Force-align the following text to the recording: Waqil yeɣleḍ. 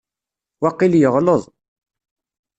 Waqil 0.61 0.93
yeɣleḍ. 1.01 1.43